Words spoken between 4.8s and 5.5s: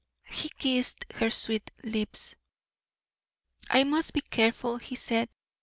said.